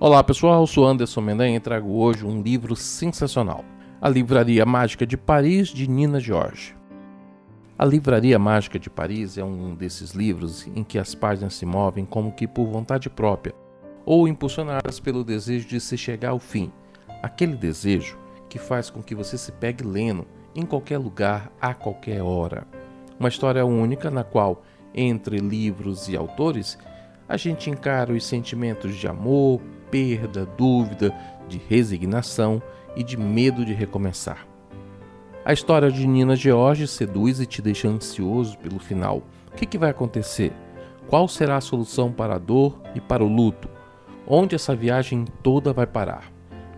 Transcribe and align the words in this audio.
Olá 0.00 0.22
pessoal, 0.22 0.64
sou 0.64 0.86
Anderson 0.86 1.20
Mendanha 1.20 1.56
e 1.56 1.60
trago 1.60 1.90
hoje 1.90 2.24
um 2.24 2.40
livro 2.40 2.76
sensacional. 2.76 3.64
A 4.00 4.08
Livraria 4.08 4.64
Mágica 4.64 5.04
de 5.04 5.16
Paris, 5.16 5.70
de 5.70 5.90
Nina 5.90 6.20
George. 6.20 6.76
A 7.76 7.84
Livraria 7.84 8.38
Mágica 8.38 8.78
de 8.78 8.88
Paris 8.88 9.36
é 9.36 9.42
um 9.42 9.74
desses 9.74 10.12
livros 10.12 10.68
em 10.68 10.84
que 10.84 11.00
as 11.00 11.16
páginas 11.16 11.54
se 11.54 11.66
movem 11.66 12.04
como 12.04 12.30
que 12.30 12.46
por 12.46 12.68
vontade 12.68 13.10
própria, 13.10 13.52
ou 14.06 14.28
impulsionadas 14.28 15.00
pelo 15.00 15.24
desejo 15.24 15.66
de 15.66 15.80
se 15.80 15.98
chegar 15.98 16.28
ao 16.28 16.38
fim. 16.38 16.70
Aquele 17.20 17.56
desejo 17.56 18.16
que 18.48 18.56
faz 18.56 18.90
com 18.90 19.02
que 19.02 19.16
você 19.16 19.36
se 19.36 19.50
pegue 19.50 19.82
lendo 19.82 20.24
em 20.54 20.64
qualquer 20.64 20.98
lugar, 20.98 21.50
a 21.60 21.74
qualquer 21.74 22.22
hora. 22.22 22.68
Uma 23.18 23.28
história 23.28 23.66
única 23.66 24.12
na 24.12 24.22
qual, 24.22 24.62
entre 24.94 25.38
livros 25.38 26.08
e 26.08 26.16
autores, 26.16 26.78
a 27.28 27.36
gente 27.36 27.68
encara 27.68 28.12
os 28.12 28.24
sentimentos 28.24 28.94
de 28.94 29.08
amor, 29.08 29.60
perda, 29.90 30.46
dúvida, 30.46 31.14
de 31.48 31.60
resignação 31.68 32.62
e 32.94 33.02
de 33.02 33.16
medo 33.16 33.64
de 33.64 33.72
recomeçar. 33.72 34.46
A 35.44 35.52
história 35.52 35.90
de 35.90 36.06
Nina 36.06 36.36
George 36.36 36.86
seduz 36.86 37.40
e 37.40 37.46
te 37.46 37.62
deixa 37.62 37.88
ansioso 37.88 38.58
pelo 38.58 38.78
final. 38.78 39.22
O 39.50 39.56
que, 39.56 39.64
que 39.64 39.78
vai 39.78 39.90
acontecer? 39.90 40.52
Qual 41.06 41.26
será 41.26 41.56
a 41.56 41.60
solução 41.60 42.12
para 42.12 42.34
a 42.34 42.38
dor 42.38 42.78
e 42.94 43.00
para 43.00 43.24
o 43.24 43.28
luto? 43.28 43.68
Onde 44.26 44.54
essa 44.54 44.76
viagem 44.76 45.24
toda 45.42 45.72
vai 45.72 45.86
parar? 45.86 46.30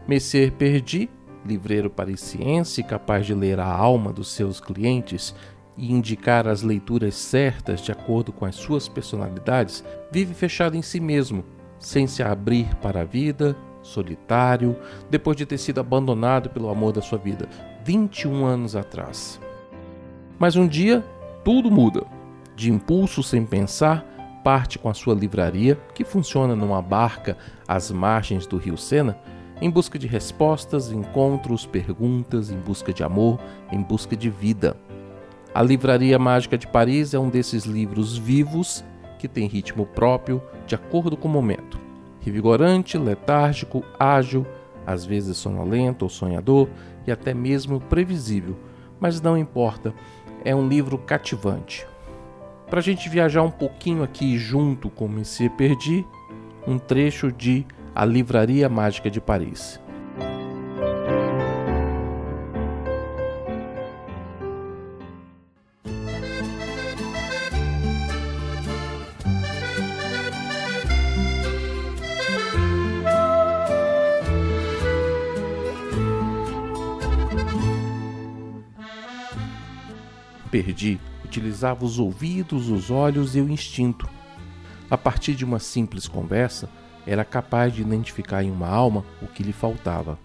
Messier 0.07 0.53
Perdi, 0.53 1.11
livreiro 1.45 1.91
parisiense 1.91 2.83
capaz 2.85 3.27
de 3.27 3.35
ler 3.35 3.59
a 3.59 3.67
alma 3.67 4.13
dos 4.13 4.29
seus 4.29 4.61
clientes 4.61 5.35
e 5.77 5.93
indicar 5.93 6.47
as 6.47 6.63
leituras 6.63 7.15
certas 7.15 7.81
de 7.81 7.91
acordo 7.91 8.33
com 8.33 8.45
as 8.45 8.55
suas 8.55 8.89
personalidades, 8.89 9.83
vive 10.13 10.35
fechado 10.35 10.77
em 10.77 10.83
si 10.83 11.01
mesmo 11.01 11.45
sem 11.81 12.07
se 12.07 12.23
abrir 12.23 12.73
para 12.77 13.01
a 13.01 13.05
vida, 13.05 13.57
solitário, 13.83 14.77
depois 15.11 15.37
de 15.37 15.47
ter 15.47 15.59
sido 15.59 15.81
abandonado 15.81 16.51
pelo 16.51 16.69
amor 16.69 16.93
da 16.93 17.03
sua 17.03 17.19
vida 17.19 17.49
21 17.85 18.45
anos 18.45 18.77
atrás. 18.77 19.41
Mas 20.39 20.55
um 20.55 20.69
dia, 20.69 21.05
tudo 21.43 21.71
muda. 21.71 22.05
De 22.55 22.71
impulso 22.71 23.23
sem 23.23 23.45
pensar, 23.45 24.05
parte 24.45 24.79
com 24.79 24.89
a 24.89 24.95
sua 24.95 25.15
livraria, 25.15 25.79
que 25.95 26.05
funciona 26.05 26.55
numa 26.55 26.83
barca 26.83 27.37
às 27.67 27.91
margens 27.91 28.47
do 28.47 28.59
rio 28.59 28.77
Sena, 28.77 29.19
em 29.61 29.71
busca 29.71 29.99
de 29.99 30.07
respostas, 30.07 30.91
encontros, 30.91 31.67
perguntas, 31.67 32.51
em 32.51 32.59
busca 32.59 32.93
de 32.93 33.03
amor, 33.03 33.39
em 33.71 33.83
busca 33.83 34.17
de 34.17 34.31
vida. 34.31 34.77
A 35.55 35.63
Livraria 35.63 36.19
Mágica 36.19 36.57
de 36.57 36.67
Paris 36.67 37.13
é 37.13 37.19
um 37.19 37.29
desses 37.29 37.65
livros 37.65 38.17
vivos 38.17 38.85
que 39.21 39.29
tem 39.29 39.47
ritmo 39.47 39.85
próprio 39.85 40.43
de 40.67 40.75
acordo 40.75 41.15
com 41.15 41.29
o 41.29 41.31
momento. 41.31 41.79
Revigorante, 42.21 42.97
letárgico, 42.97 43.85
ágil, 43.99 44.47
às 44.87 45.05
vezes 45.05 45.37
sonolento 45.37 46.07
ou 46.07 46.09
sonhador 46.09 46.69
e 47.07 47.13
até 47.13 47.35
mesmo 47.35 47.79
previsível, 47.79 48.57
mas 48.99 49.21
não 49.21 49.37
importa, 49.37 49.95
é 50.43 50.55
um 50.55 50.67
livro 50.67 50.97
cativante. 50.97 51.87
Para 52.69 52.81
a 52.81 52.83
gente 52.83 53.11
viajar 53.11 53.43
um 53.43 53.51
pouquinho 53.51 54.03
aqui 54.03 54.39
junto 54.39 54.89
com 54.89 55.07
Monsieur 55.07 55.51
Perdi, 55.51 56.07
um 56.67 56.79
trecho 56.79 57.31
de 57.31 57.67
A 57.95 58.07
Livraria 58.07 58.71
Mágica 58.71 59.11
de 59.11 59.21
Paris. 59.21 59.79
Perdi 80.51 81.01
utilizava 81.25 81.85
os 81.85 81.99
ouvidos, 81.99 82.69
os 82.69 82.91
olhos 82.91 83.37
e 83.37 83.41
o 83.41 83.49
instinto. 83.49 84.09
A 84.91 84.99
partir 84.99 85.35
de 85.35 85.45
uma 85.45 85.61
simples 85.61 86.09
conversa, 86.09 86.69
era 87.07 87.25
capaz 87.25 87.73
de 87.73 87.81
identificar 87.81 88.43
em 88.43 88.51
uma 88.51 88.69
alma 88.69 89.05
o 89.23 89.27
que 89.27 89.43
lhe 89.43 89.53
faltava. 89.53 90.19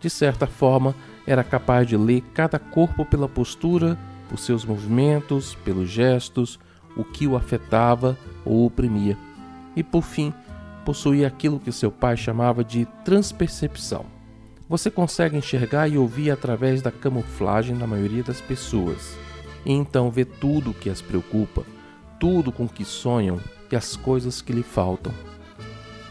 De 0.00 0.08
certa 0.08 0.46
forma, 0.46 0.94
era 1.26 1.44
capaz 1.44 1.86
de 1.86 1.96
ler 1.96 2.22
cada 2.34 2.58
corpo 2.58 3.04
pela 3.04 3.28
postura, 3.28 3.98
por 4.28 4.38
seus 4.38 4.64
movimentos, 4.64 5.54
pelos 5.56 5.90
gestos, 5.90 6.58
o 6.96 7.04
que 7.04 7.26
o 7.26 7.36
afetava 7.36 8.18
ou 8.44 8.64
oprimia. 8.64 9.16
E 9.76 9.82
por 9.82 10.02
fim, 10.02 10.32
possuía 10.84 11.26
aquilo 11.26 11.60
que 11.60 11.70
seu 11.70 11.92
pai 11.92 12.16
chamava 12.16 12.64
de 12.64 12.86
transpercepção. 13.04 14.06
Você 14.68 14.90
consegue 14.90 15.36
enxergar 15.36 15.86
e 15.88 15.98
ouvir 15.98 16.30
através 16.30 16.80
da 16.82 16.90
camuflagem 16.90 17.76
da 17.76 17.86
maioria 17.86 18.22
das 18.22 18.40
pessoas 18.40 19.16
e 19.66 19.72
então 19.72 20.10
vê 20.10 20.24
tudo 20.24 20.70
o 20.70 20.74
que 20.74 20.88
as 20.88 21.02
preocupa, 21.02 21.64
tudo 22.20 22.52
com 22.52 22.68
que 22.68 22.84
sonham 22.84 23.40
e 23.70 23.74
as 23.74 23.96
coisas 23.96 24.40
que 24.40 24.52
lhe 24.52 24.62
faltam. 24.62 25.12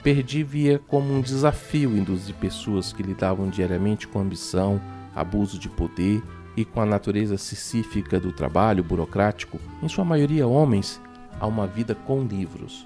Perdi 0.04 0.44
via 0.44 0.78
como 0.78 1.12
um 1.12 1.22
desafio 1.22 1.98
induzir 1.98 2.36
pessoas 2.36 2.92
que 2.92 3.02
lidavam 3.02 3.50
diariamente 3.50 4.08
com 4.08 4.20
ambição, 4.20 4.80
abuso 5.16 5.58
de 5.58 5.70
poder 5.70 6.22
e 6.56 6.66
com 6.66 6.82
a 6.82 6.86
natureza 6.86 7.38
sicífica 7.38 8.20
do 8.20 8.32
trabalho 8.32 8.84
burocrático, 8.84 9.60
em 9.82 9.88
sua 9.88 10.06
maioria 10.06 10.46
homens, 10.46 11.02
a 11.40 11.48
uma 11.48 11.66
vida 11.66 11.96
com 11.96 12.24
livros. 12.24 12.86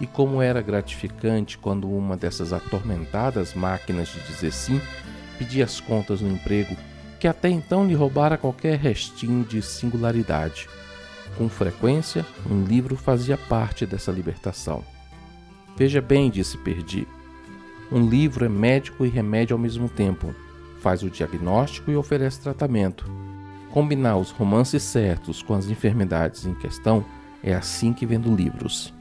E 0.00 0.06
como 0.06 0.40
era 0.40 0.62
gratificante 0.62 1.58
quando 1.58 1.90
uma 1.90 2.16
dessas 2.16 2.52
atormentadas 2.52 3.54
máquinas 3.54 4.08
de 4.08 4.20
dizer 4.20 4.52
sim 4.52 4.80
pedia 5.36 5.64
as 5.64 5.78
contas 5.78 6.20
no 6.20 6.30
emprego 6.30 6.74
que 7.20 7.28
até 7.28 7.50
então 7.50 7.86
lhe 7.86 7.94
roubara 7.94 8.38
qualquer 8.38 8.78
restinho 8.78 9.44
de 9.44 9.60
singularidade. 9.60 10.66
Com 11.36 11.50
frequência, 11.50 12.24
um 12.50 12.64
livro 12.64 12.96
fazia 12.96 13.36
parte 13.36 13.84
dessa 13.84 14.10
libertação. 14.10 14.82
Veja 15.76 16.00
bem, 16.00 16.30
disse 16.30 16.56
Perdi. 16.56 17.06
Um 17.92 18.08
livro 18.08 18.44
é 18.44 18.48
médico 18.48 19.04
e 19.04 19.08
remédio 19.08 19.54
ao 19.54 19.60
mesmo 19.60 19.88
tempo. 19.88 20.34
Faz 20.80 21.02
o 21.02 21.10
diagnóstico 21.10 21.90
e 21.90 21.96
oferece 21.96 22.40
tratamento. 22.40 23.04
Combinar 23.70 24.16
os 24.16 24.30
romances 24.30 24.82
certos 24.82 25.42
com 25.42 25.54
as 25.54 25.68
enfermidades 25.68 26.46
em 26.46 26.54
questão 26.54 27.04
é 27.42 27.54
assim 27.54 27.92
que 27.92 28.06
vendo 28.06 28.34
livros. 28.34 28.94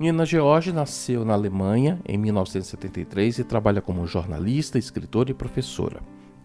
Nina 0.00 0.24
George 0.24 0.72
nasceu 0.72 1.26
na 1.26 1.34
Alemanha 1.34 2.00
em 2.08 2.16
1973 2.16 3.40
e 3.40 3.44
trabalha 3.44 3.82
como 3.82 4.06
jornalista, 4.06 4.78
escritora 4.78 5.30
e 5.30 5.34
professora. 5.34 6.00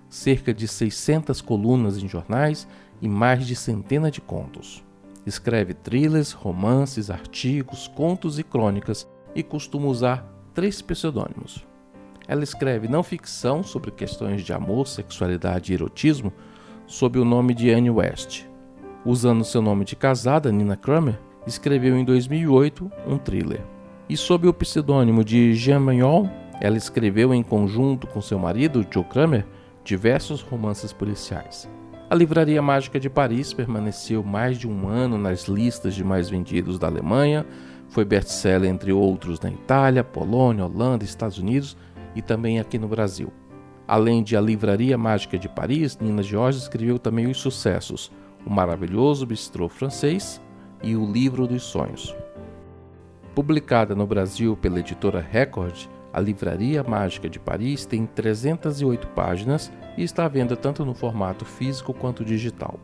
Cerca 0.10 0.54
de 0.54 0.68
600 0.68 1.40
colunas 1.40 1.98
em 1.98 2.06
jornais 2.06 2.68
e 3.02 3.08
mais 3.08 3.48
de 3.48 3.56
centena 3.56 4.12
de 4.12 4.20
contos. 4.20 4.84
Escreve 5.26 5.74
thrillers, 5.74 6.34
romances, 6.34 7.10
artigos, 7.10 7.88
contos 7.88 8.38
e 8.38 8.44
crônicas 8.44 9.08
e 9.34 9.42
costuma 9.42 9.88
usar 9.88 10.30
três 10.54 10.82
pseudônimos. 10.82 11.66
Ela 12.28 12.44
escreve 12.44 12.90
não 12.90 13.04
ficção 13.04 13.64
sobre 13.64 13.90
questões 13.90 14.44
de 14.44 14.52
amor, 14.52 14.86
sexualidade 14.86 15.72
e 15.72 15.76
erotismo 15.76 16.34
sob 16.86 17.18
o 17.18 17.24
nome 17.24 17.54
de 17.54 17.72
Anne 17.72 17.90
West. 17.90 18.44
Usando 19.06 19.46
seu 19.46 19.62
nome 19.62 19.85
de 19.85 19.96
casada, 19.96 20.52
Nina 20.52 20.76
Kramer, 20.76 21.18
escreveu 21.47 21.97
em 21.97 22.03
2008 22.03 22.92
um 23.08 23.18
thriller. 23.18 23.62
E 24.08 24.16
sob 24.16 24.47
o 24.47 24.53
pseudônimo 24.53 25.24
de 25.24 25.53
Jean 25.53 25.80
Magnol, 25.80 26.30
ela 26.62 26.78
escreveu 26.78 27.34
em 27.34 27.44
conjunto 27.44 28.08
com 28.08 28.22
seu 28.22 28.40
marido, 28.40 28.86
Joe 28.92 29.03
Kramer, 29.03 29.46
diversos 29.84 30.42
romances 30.42 30.94
policiais. 30.94 31.70
A 32.09 32.14
Livraria 32.14 32.62
Mágica 32.62 33.00
de 33.00 33.09
Paris 33.09 33.52
permaneceu 33.52 34.24
mais 34.24 34.58
de 34.58 34.68
um 34.68 34.88
ano 34.88 35.18
nas 35.18 35.47
listas 35.47 35.96
de 35.96 36.03
mais 36.03 36.30
vendidos 36.30 36.78
da 36.78 36.88
Alemanha, 36.88 37.46
foi 37.90 38.06
best-seller 38.06 38.70
entre 38.70 38.91
outros 38.91 39.40
na 39.40 39.50
Itália, 39.50 40.03
Polônia, 40.03 40.66
Holanda, 40.66 41.03
Estados 41.03 41.38
Unidos 41.38 41.78
e 42.16 42.22
também 42.22 42.59
aqui 42.59 42.78
no 42.78 42.88
Brasil. 42.88 43.32
Além 43.88 44.24
de 44.24 44.36
A 44.36 44.41
Livraria 44.41 44.98
Mágica 44.98 45.38
de 45.38 45.48
Paris, 45.48 45.98
Nina 46.00 46.24
George 46.24 46.59
escreveu 46.59 46.98
também 46.98 47.28
os 47.28 47.38
sucessos 47.38 48.12
O 48.46 48.50
Maravilhoso 48.50 49.26
Bistrô 49.26 49.70
Francês, 49.70 50.41
e 50.84 50.96
O 50.96 51.12
Livro 51.12 51.48
dos 51.48 51.64
Sonhos. 51.64 52.16
Publicada 53.34 53.96
no 53.96 54.08
Brasil 54.08 54.56
pela 54.56 54.80
editora 54.80 55.20
Record, 55.20 55.88
a 56.14 56.20
Livraria 56.20 56.84
Mágica 56.84 57.30
de 57.30 57.40
Paris 57.40 57.86
tem 57.86 58.06
308 58.06 59.08
páginas 59.10 59.72
e 59.98 60.04
está 60.04 60.26
à 60.26 60.28
venda 60.30 60.56
tanto 60.56 60.86
no 60.86 60.94
formato 60.94 61.44
físico 61.44 61.94
quanto 61.94 62.24
digital. 62.24 62.80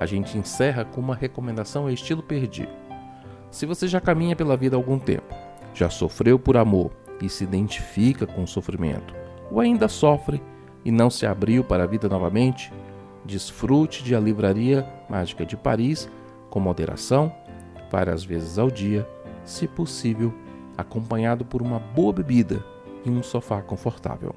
A 0.00 0.06
gente 0.06 0.38
encerra 0.38 0.84
com 0.84 1.00
uma 1.00 1.14
recomendação 1.14 1.86
a 1.86 1.92
estilo 1.92 2.22
perdido. 2.22 2.72
Se 3.50 3.66
você 3.66 3.86
já 3.86 4.00
caminha 4.00 4.34
pela 4.34 4.56
vida 4.56 4.76
há 4.76 4.78
algum 4.78 4.98
tempo, 4.98 5.34
Já 5.74 5.90
sofreu 5.90 6.38
por 6.38 6.56
amor 6.56 6.92
e 7.20 7.28
se 7.28 7.42
identifica 7.42 8.26
com 8.26 8.44
o 8.44 8.48
sofrimento? 8.48 9.12
Ou 9.50 9.58
ainda 9.60 9.88
sofre 9.88 10.40
e 10.84 10.92
não 10.92 11.10
se 11.10 11.26
abriu 11.26 11.64
para 11.64 11.82
a 11.82 11.86
vida 11.86 12.08
novamente? 12.08 12.72
Desfrute 13.24 14.04
de 14.04 14.14
A 14.14 14.20
Livraria 14.20 14.86
Mágica 15.10 15.44
de 15.44 15.56
Paris 15.56 16.08
com 16.54 16.60
moderação, 16.60 17.34
várias 17.90 18.22
vezes 18.22 18.60
ao 18.60 18.70
dia, 18.70 19.04
se 19.44 19.66
possível, 19.66 20.32
acompanhado 20.78 21.44
por 21.44 21.60
uma 21.60 21.80
boa 21.80 22.12
bebida 22.12 22.64
e 23.04 23.10
um 23.10 23.24
sofá 23.24 23.60
confortável. 23.60 24.32